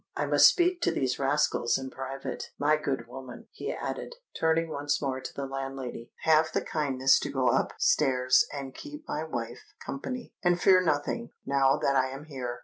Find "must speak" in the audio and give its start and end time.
0.25-0.81